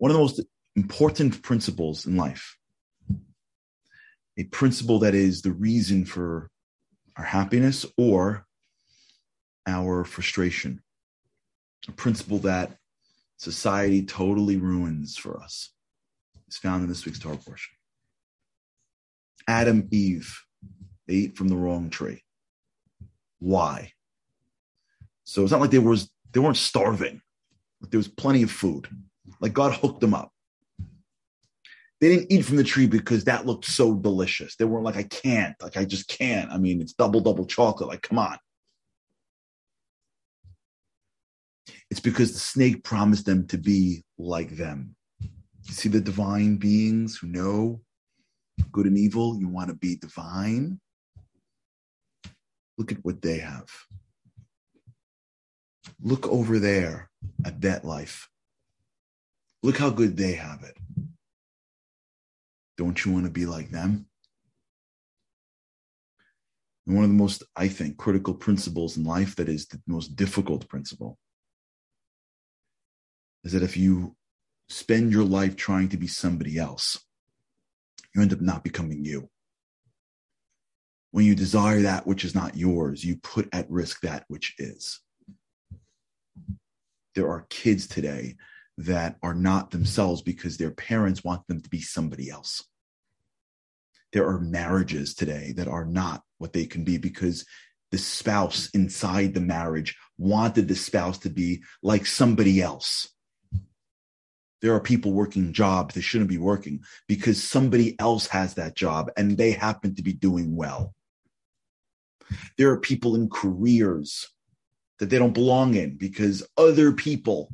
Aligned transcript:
One 0.00 0.10
of 0.10 0.14
the 0.14 0.22
most 0.22 0.40
important 0.76 1.42
principles 1.42 2.06
in 2.06 2.16
life, 2.16 2.56
a 4.38 4.44
principle 4.44 5.00
that 5.00 5.14
is 5.14 5.42
the 5.42 5.52
reason 5.52 6.06
for 6.06 6.50
our 7.18 7.24
happiness 7.24 7.84
or 7.98 8.46
our 9.66 10.04
frustration, 10.06 10.82
a 11.86 11.92
principle 11.92 12.38
that 12.38 12.78
society 13.36 14.02
totally 14.02 14.56
ruins 14.56 15.18
for 15.18 15.38
us, 15.38 15.68
is 16.48 16.56
found 16.56 16.82
in 16.82 16.88
this 16.88 17.04
week's 17.04 17.18
Torah 17.18 17.36
portion. 17.36 17.74
Adam, 19.46 19.86
Eve, 19.90 20.34
they 21.08 21.14
ate 21.16 21.36
from 21.36 21.48
the 21.48 21.56
wrong 21.56 21.90
tree. 21.90 22.22
Why? 23.38 23.92
So 25.24 25.42
it's 25.42 25.52
not 25.52 25.60
like 25.60 25.72
they 25.72 25.78
was 25.78 26.10
they 26.32 26.40
weren't 26.40 26.56
starving. 26.56 27.20
There 27.82 27.98
was 27.98 28.08
plenty 28.08 28.42
of 28.42 28.50
food. 28.50 28.88
Like 29.40 29.52
God 29.52 29.72
hooked 29.74 30.00
them 30.00 30.14
up. 30.14 30.30
They 32.00 32.08
didn't 32.08 32.32
eat 32.32 32.42
from 32.42 32.56
the 32.56 32.64
tree 32.64 32.86
because 32.86 33.24
that 33.24 33.44
looked 33.44 33.66
so 33.66 33.94
delicious. 33.94 34.56
They 34.56 34.64
weren't 34.64 34.86
like, 34.86 34.96
I 34.96 35.02
can't, 35.02 35.54
like 35.62 35.76
I 35.76 35.84
just 35.84 36.08
can't. 36.08 36.50
I 36.50 36.56
mean, 36.56 36.80
it's 36.80 36.94
double, 36.94 37.20
double 37.20 37.44
chocolate. 37.44 37.90
Like, 37.90 38.02
come 38.02 38.18
on. 38.18 38.38
It's 41.90 42.00
because 42.00 42.32
the 42.32 42.38
snake 42.38 42.84
promised 42.84 43.26
them 43.26 43.46
to 43.48 43.58
be 43.58 44.04
like 44.16 44.56
them. 44.56 44.94
You 45.20 45.74
see 45.74 45.88
the 45.90 46.00
divine 46.00 46.56
beings 46.56 47.18
who 47.18 47.26
know 47.26 47.82
good 48.72 48.86
and 48.86 48.96
evil. 48.96 49.38
You 49.38 49.48
want 49.48 49.68
to 49.68 49.74
be 49.74 49.96
divine. 49.96 50.80
Look 52.78 52.92
at 52.92 53.04
what 53.04 53.20
they 53.20 53.38
have. 53.38 53.68
Look 56.00 56.26
over 56.28 56.58
there 56.58 57.10
at 57.44 57.60
that 57.60 57.84
life. 57.84 58.28
Look 59.62 59.76
how 59.76 59.90
good 59.90 60.16
they 60.16 60.32
have 60.32 60.62
it. 60.62 60.76
Don't 62.78 63.04
you 63.04 63.12
want 63.12 63.26
to 63.26 63.30
be 63.30 63.44
like 63.44 63.70
them? 63.70 64.06
And 66.86 66.96
one 66.96 67.04
of 67.04 67.10
the 67.10 67.16
most, 67.16 67.42
I 67.54 67.68
think, 67.68 67.98
critical 67.98 68.34
principles 68.34 68.96
in 68.96 69.04
life 69.04 69.36
that 69.36 69.48
is 69.48 69.66
the 69.66 69.80
most 69.86 70.16
difficult 70.16 70.66
principle 70.68 71.18
is 73.44 73.52
that 73.52 73.62
if 73.62 73.76
you 73.76 74.16
spend 74.68 75.12
your 75.12 75.24
life 75.24 75.56
trying 75.56 75.88
to 75.90 75.96
be 75.96 76.06
somebody 76.06 76.58
else, 76.58 76.98
you 78.14 78.22
end 78.22 78.32
up 78.32 78.40
not 78.40 78.64
becoming 78.64 79.04
you. 79.04 79.28
When 81.10 81.24
you 81.24 81.34
desire 81.34 81.82
that 81.82 82.06
which 82.06 82.24
is 82.24 82.34
not 82.34 82.56
yours, 82.56 83.04
you 83.04 83.16
put 83.16 83.48
at 83.52 83.70
risk 83.70 84.00
that 84.02 84.24
which 84.28 84.54
is. 84.58 85.00
There 87.14 87.28
are 87.28 87.46
kids 87.50 87.86
today 87.86 88.36
that 88.80 89.16
are 89.22 89.34
not 89.34 89.70
themselves 89.70 90.22
because 90.22 90.56
their 90.56 90.70
parents 90.70 91.22
want 91.22 91.46
them 91.46 91.60
to 91.60 91.68
be 91.68 91.82
somebody 91.82 92.30
else. 92.30 92.64
There 94.12 94.26
are 94.26 94.40
marriages 94.40 95.14
today 95.14 95.52
that 95.56 95.68
are 95.68 95.84
not 95.84 96.22
what 96.38 96.54
they 96.54 96.64
can 96.64 96.82
be 96.82 96.96
because 96.96 97.44
the 97.90 97.98
spouse 97.98 98.70
inside 98.70 99.34
the 99.34 99.40
marriage 99.40 99.96
wanted 100.16 100.66
the 100.66 100.74
spouse 100.74 101.18
to 101.18 101.30
be 101.30 101.62
like 101.82 102.06
somebody 102.06 102.62
else. 102.62 103.10
There 104.62 104.74
are 104.74 104.80
people 104.80 105.12
working 105.12 105.52
jobs 105.52 105.94
they 105.94 106.00
shouldn't 106.00 106.30
be 106.30 106.38
working 106.38 106.80
because 107.06 107.42
somebody 107.42 107.98
else 108.00 108.28
has 108.28 108.54
that 108.54 108.76
job 108.76 109.10
and 109.16 109.36
they 109.36 109.52
happen 109.52 109.94
to 109.96 110.02
be 110.02 110.12
doing 110.12 110.56
well. 110.56 110.94
There 112.56 112.70
are 112.70 112.80
people 112.80 113.14
in 113.14 113.28
careers 113.28 114.28
that 114.98 115.10
they 115.10 115.18
don't 115.18 115.34
belong 115.34 115.74
in 115.74 115.96
because 115.96 116.46
other 116.56 116.92
people 116.92 117.50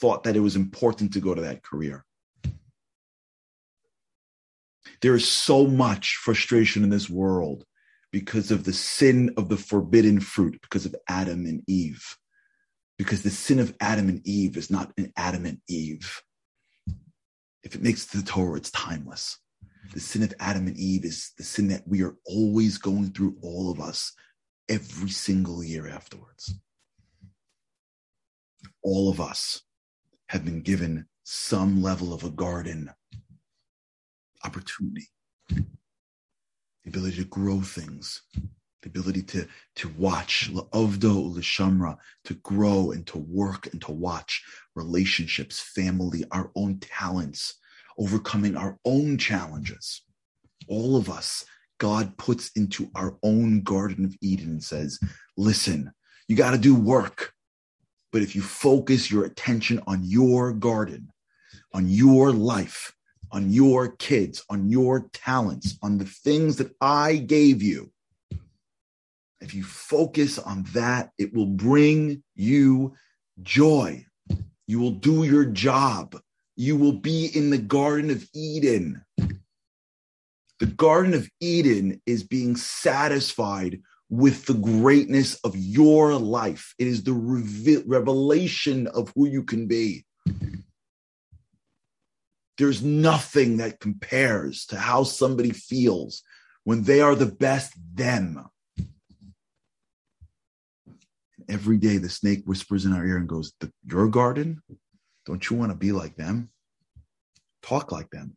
thought 0.00 0.24
that 0.24 0.36
it 0.36 0.40
was 0.40 0.56
important 0.56 1.12
to 1.12 1.20
go 1.20 1.34
to 1.34 1.42
that 1.42 1.62
career. 1.62 2.04
There 5.02 5.14
is 5.14 5.28
so 5.28 5.66
much 5.66 6.16
frustration 6.16 6.82
in 6.82 6.90
this 6.90 7.08
world 7.08 7.64
because 8.12 8.50
of 8.50 8.64
the 8.64 8.72
sin 8.72 9.32
of 9.36 9.48
the 9.48 9.56
forbidden 9.56 10.20
fruit, 10.20 10.58
because 10.62 10.86
of 10.86 10.96
Adam 11.08 11.46
and 11.46 11.62
Eve. 11.66 12.16
Because 12.98 13.22
the 13.22 13.30
sin 13.30 13.60
of 13.60 13.74
Adam 13.80 14.08
and 14.08 14.26
Eve 14.26 14.56
is 14.56 14.70
not 14.70 14.92
an 14.98 15.12
Adam 15.16 15.46
and 15.46 15.58
Eve. 15.68 16.22
If 17.62 17.74
it 17.74 17.82
makes 17.82 18.06
the 18.06 18.22
Torah, 18.22 18.58
it's 18.58 18.70
timeless. 18.70 19.38
The 19.94 20.00
sin 20.00 20.22
of 20.22 20.34
Adam 20.38 20.66
and 20.66 20.76
Eve 20.76 21.04
is 21.04 21.32
the 21.38 21.44
sin 21.44 21.68
that 21.68 21.86
we 21.86 22.02
are 22.02 22.16
always 22.26 22.78
going 22.78 23.10
through, 23.10 23.36
all 23.42 23.70
of 23.70 23.80
us, 23.80 24.12
every 24.68 25.10
single 25.10 25.64
year 25.64 25.88
afterwards. 25.88 26.54
All 28.82 29.10
of 29.10 29.20
us 29.20 29.62
have 30.30 30.44
been 30.44 30.60
given 30.60 31.04
some 31.24 31.82
level 31.82 32.14
of 32.14 32.22
a 32.22 32.30
garden 32.30 32.88
opportunity, 34.44 35.08
the 35.48 35.64
ability 36.86 37.16
to 37.16 37.24
grow 37.24 37.60
things, 37.60 38.22
the 38.82 38.88
ability 38.88 39.22
to, 39.22 39.44
to 39.74 39.88
watch, 39.98 40.48
la'ovdo 40.52 41.34
l'shamra, 41.34 41.96
to 42.22 42.34
grow 42.34 42.92
and 42.92 43.08
to 43.08 43.18
work 43.18 43.72
and 43.72 43.82
to 43.82 43.90
watch 43.90 44.44
relationships, 44.76 45.58
family, 45.58 46.22
our 46.30 46.52
own 46.54 46.78
talents, 46.78 47.58
overcoming 47.98 48.56
our 48.56 48.78
own 48.84 49.18
challenges. 49.18 50.02
All 50.68 50.96
of 50.96 51.10
us, 51.10 51.44
God 51.78 52.16
puts 52.18 52.52
into 52.54 52.88
our 52.94 53.18
own 53.24 53.62
Garden 53.62 54.04
of 54.04 54.14
Eden 54.22 54.50
and 54.50 54.62
says, 54.62 55.00
listen, 55.36 55.92
you 56.28 56.36
got 56.36 56.52
to 56.52 56.58
do 56.58 56.76
work. 56.76 57.32
But 58.12 58.22
if 58.22 58.34
you 58.34 58.42
focus 58.42 59.10
your 59.10 59.24
attention 59.24 59.80
on 59.86 60.02
your 60.02 60.52
garden, 60.52 61.12
on 61.72 61.88
your 61.88 62.32
life, 62.32 62.92
on 63.30 63.50
your 63.50 63.92
kids, 63.96 64.44
on 64.50 64.68
your 64.68 65.08
talents, 65.12 65.78
on 65.82 65.98
the 65.98 66.04
things 66.04 66.56
that 66.56 66.74
I 66.80 67.16
gave 67.16 67.62
you, 67.62 67.92
if 69.40 69.54
you 69.54 69.62
focus 69.62 70.38
on 70.38 70.64
that, 70.74 71.12
it 71.18 71.32
will 71.32 71.46
bring 71.46 72.22
you 72.34 72.94
joy. 73.42 74.04
You 74.66 74.80
will 74.80 74.90
do 74.90 75.24
your 75.24 75.46
job. 75.46 76.20
You 76.56 76.76
will 76.76 76.92
be 76.92 77.26
in 77.34 77.50
the 77.50 77.58
Garden 77.58 78.10
of 78.10 78.28
Eden. 78.34 79.02
The 80.58 80.66
Garden 80.66 81.14
of 81.14 81.28
Eden 81.40 82.02
is 82.04 82.22
being 82.22 82.54
satisfied 82.54 83.80
with 84.10 84.44
the 84.46 84.54
greatness 84.54 85.36
of 85.44 85.56
your 85.56 86.16
life. 86.16 86.74
It 86.78 86.88
is 86.88 87.04
the 87.04 87.12
revelation 87.86 88.88
of 88.88 89.12
who 89.14 89.28
you 89.28 89.44
can 89.44 89.68
be. 89.68 90.04
There's 92.58 92.82
nothing 92.82 93.58
that 93.58 93.80
compares 93.80 94.66
to 94.66 94.76
how 94.76 95.04
somebody 95.04 95.52
feels 95.52 96.22
when 96.64 96.82
they 96.82 97.00
are 97.00 97.14
the 97.14 97.24
best 97.24 97.72
them. 97.94 98.44
Every 101.48 101.78
day, 101.78 101.96
the 101.96 102.10
snake 102.10 102.42
whispers 102.44 102.84
in 102.84 102.92
our 102.92 103.06
ear 103.06 103.16
and 103.16 103.28
goes, 103.28 103.52
Your 103.84 104.08
garden? 104.08 104.60
Don't 105.24 105.48
you 105.48 105.56
want 105.56 105.70
to 105.72 105.76
be 105.76 105.92
like 105.92 106.16
them? 106.16 106.50
Talk 107.62 107.92
like 107.92 108.10
them, 108.10 108.36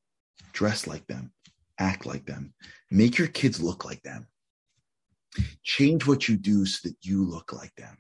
dress 0.54 0.88
like 0.88 1.06
them, 1.08 1.32
act 1.80 2.06
like 2.06 2.26
them, 2.26 2.54
make 2.92 3.18
your 3.18 3.28
kids 3.28 3.62
look 3.62 3.86
like 3.86 4.02
them. 4.04 4.28
Change 5.64 6.06
what 6.08 6.28
you 6.28 6.38
do 6.38 6.66
so 6.66 6.88
that 6.88 6.98
you 7.02 7.24
look 7.24 7.54
like 7.54 7.74
them. 7.76 7.98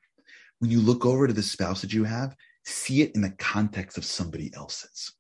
When 0.60 0.72
you 0.72 0.80
look 0.80 1.06
over 1.06 1.28
to 1.28 1.34
the 1.34 1.44
spouse 1.44 1.82
that 1.82 1.94
you 1.94 2.04
have, 2.04 2.36
see 2.66 3.02
it 3.02 3.14
in 3.16 3.22
the 3.22 3.32
context 3.32 3.98
of 3.98 4.06
somebody 4.06 4.52
else's 4.56 5.14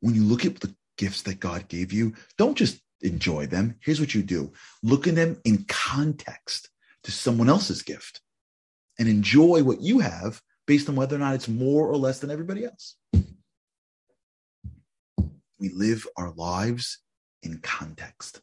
when 0.00 0.14
you 0.14 0.22
look 0.22 0.44
at 0.44 0.60
the 0.60 0.74
gifts 0.96 1.22
that 1.22 1.40
God 1.40 1.68
gave 1.68 1.92
you, 1.92 2.14
don't 2.36 2.56
just 2.56 2.80
enjoy 3.02 3.46
them. 3.46 3.76
Here's 3.80 4.00
what 4.00 4.14
you 4.14 4.22
do 4.22 4.52
look 4.82 5.06
at 5.06 5.14
them 5.14 5.40
in 5.44 5.64
context 5.68 6.68
to 7.04 7.12
someone 7.12 7.48
else's 7.48 7.82
gift 7.82 8.20
and 8.98 9.08
enjoy 9.08 9.62
what 9.62 9.80
you 9.80 10.00
have 10.00 10.40
based 10.66 10.88
on 10.88 10.96
whether 10.96 11.16
or 11.16 11.20
not 11.20 11.34
it's 11.34 11.48
more 11.48 11.88
or 11.88 11.96
less 11.96 12.18
than 12.18 12.30
everybody 12.30 12.64
else. 12.64 12.96
We 15.58 15.70
live 15.70 16.06
our 16.16 16.32
lives 16.32 16.98
in 17.42 17.58
context. 17.58 18.40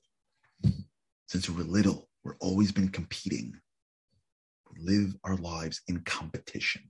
Since 1.27 1.49
we're 1.49 1.63
little, 1.63 2.09
we've 2.25 2.35
always 2.41 2.71
been 2.71 2.89
competing. 2.89 3.53
We 4.73 4.83
live 4.83 5.15
our 5.23 5.37
lives 5.37 5.81
in 5.87 6.01
competition. 6.01 6.89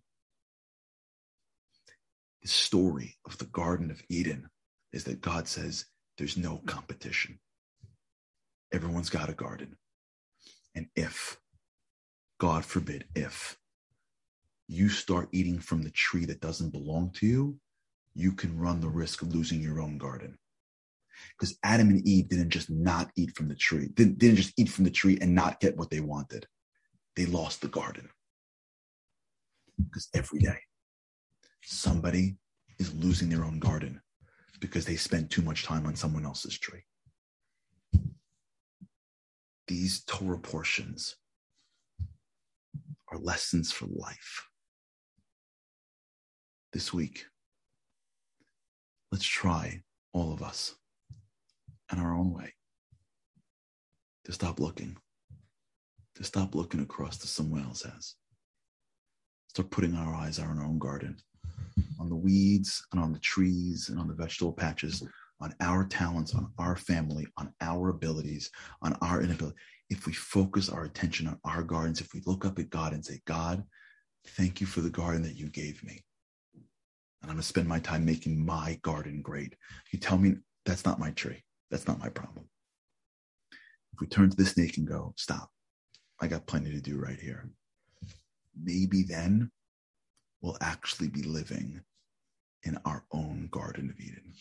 The 2.42 2.48
story 2.48 3.18
of 3.26 3.38
the 3.38 3.46
Garden 3.46 3.92
of 3.92 4.02
Eden 4.10 4.48
is 4.94 5.04
that 5.04 5.22
God 5.22 5.48
says 5.48 5.86
there's 6.18 6.38
no 6.38 6.62
competition. 6.66 7.40
Everyone's 8.72 9.10
got 9.10 9.30
a 9.30 9.34
garden. 9.34 9.76
And 10.74 10.88
if, 10.96 11.38
God 12.40 12.66
forbid, 12.66 13.06
if 13.16 13.58
you 14.68 14.90
start 14.90 15.30
eating 15.32 15.60
from 15.60 15.82
the 15.82 15.92
tree 15.92 16.26
that 16.26 16.42
doesn't 16.42 16.72
belong 16.72 17.12
to 17.16 17.26
you, 17.26 17.60
you 18.14 18.32
can 18.32 18.58
run 18.58 18.80
the 18.80 18.88
risk 18.88 19.22
of 19.22 19.34
losing 19.34 19.62
your 19.62 19.82
own 19.82 19.98
garden. 19.98 20.38
Because 21.38 21.58
Adam 21.64 21.90
and 21.90 22.08
Eve 22.08 22.30
didn't 22.30 22.50
just 22.50 22.70
not 22.70 23.12
eat 23.16 23.36
from 23.36 23.48
the 23.48 23.56
tree, 23.56 23.90
didn't, 23.94 24.18
didn't 24.18 24.38
just 24.38 24.54
eat 24.58 24.70
from 24.70 24.84
the 24.84 24.92
tree 24.92 25.18
and 25.22 25.34
not 25.34 25.60
get 25.60 25.78
what 25.78 25.90
they 25.90 26.00
wanted. 26.00 26.48
They 27.16 27.26
lost 27.26 27.62
the 27.62 27.68
garden. 27.68 28.10
Because 29.78 30.08
every 30.14 30.40
day, 30.40 30.60
somebody 31.64 32.38
is 32.80 32.94
losing 32.94 33.30
their 33.30 33.44
own 33.44 33.60
garden 33.60 34.02
because 34.60 34.86
they 34.86 34.96
spent 34.96 35.30
too 35.30 35.42
much 35.42 35.64
time 35.64 35.86
on 35.86 35.96
someone 35.96 36.26
else's 36.26 36.58
tree. 36.58 36.84
These 39.68 40.04
Torah 40.06 40.40
portions 40.40 41.16
are 43.12 43.18
lessons 43.18 43.72
for 43.72 43.88
life. 43.88 44.48
This 46.72 46.94
week, 46.94 47.26
let's 49.12 49.26
try, 49.26 49.82
all 50.14 50.34
of 50.34 50.42
us, 50.42 50.76
in 51.92 52.00
our 52.00 52.16
own 52.16 52.34
way, 52.34 52.54
to 54.26 54.32
stop 54.32 54.60
looking, 54.60 54.98
to 56.16 56.24
stop 56.24 56.56
looking 56.56 56.82
across 56.82 57.18
to 57.20 57.28
someone 57.28 57.64
else 57.64 57.84
has. 57.84 58.16
Start 59.50 59.70
putting 59.70 59.96
our 59.96 60.14
eyes 60.16 60.40
on 60.40 60.58
our 60.58 60.66
own 60.66 60.80
garden, 60.80 61.16
on 62.00 62.10
the 62.10 62.16
weeds 62.16 62.84
and 62.92 63.02
on 63.02 63.14
the 63.14 63.20
trees 63.20 63.90
and 63.90 64.00
on 64.00 64.08
the 64.08 64.14
vegetable 64.14 64.52
patches, 64.52 65.04
on 65.40 65.54
our 65.62 65.86
talents, 65.86 66.34
on 66.34 66.52
our 66.58 66.76
family, 66.76 67.26
on 67.38 67.54
our 67.62 67.90
abilities, 67.90 68.50
on 68.82 68.98
our 69.02 69.22
inability. 69.22 69.56
If 69.90 70.08
we 70.08 70.14
focus 70.14 70.70
our 70.70 70.86
attention 70.86 71.28
on 71.28 71.40
our 71.46 71.62
gardens, 71.62 72.02
if 72.02 72.14
we 72.14 72.22
look 72.26 72.46
up 72.46 72.58
at 72.58 72.72
God 72.72 72.94
and 72.94 73.06
say, 73.06 73.22
God, 73.26 73.64
thank 74.30 74.60
you 74.60 74.68
for 74.68 74.82
the 74.82 74.90
garden 74.90 75.22
that 75.24 75.36
you 75.36 75.50
gave 75.50 75.84
me. 75.84 76.04
And 77.22 77.30
I'm 77.32 77.38
going 77.38 77.42
to 77.42 77.48
spend 77.48 77.68
my 77.68 77.80
time 77.80 78.04
making 78.04 78.44
my 78.44 78.80
garden 78.82 79.22
great. 79.22 79.56
You 79.92 80.00
tell 80.00 80.18
me 80.18 80.36
that's 80.66 80.86
not 80.86 81.00
my 81.00 81.12
tree. 81.12 81.44
That's 81.70 81.88
not 81.88 82.00
my 82.00 82.10
problem. 82.10 82.48
If 83.96 84.02
we 84.02 84.08
turn 84.08 84.30
to 84.30 84.38
the 84.38 84.46
snake 84.46 84.78
and 84.78 84.88
go, 84.88 85.14
stop, 85.18 85.50
I 86.22 86.28
got 86.28 86.46
plenty 86.46 86.72
to 86.72 86.82
do 86.82 87.00
right 87.00 87.20
here 87.20 87.50
maybe 88.62 89.04
then 89.04 89.52
we'll 90.42 90.58
actually 90.62 91.10
be 91.10 91.24
living 91.24 91.82
in 92.64 92.78
our 92.86 93.04
own 93.12 93.48
Garden 93.52 93.90
of 93.90 94.00
Eden. 94.00 94.34